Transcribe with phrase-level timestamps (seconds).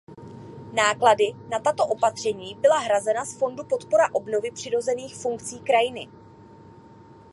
[0.73, 6.09] Náklady na tato opatření byla hrazena z fondu Podpora obnovy přirozených funkcí krajiny.